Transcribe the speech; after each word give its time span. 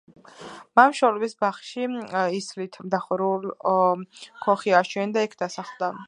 მან 0.79 0.87
მშობლების 0.93 1.35
ბაღში 1.43 1.83
ისლით 2.37 2.79
დახურული 2.95 3.53
ქოხი 4.47 4.73
ააშენა 4.79 5.19
და 5.19 5.27
იქ 5.29 5.37
დასახლდა. 5.43 5.91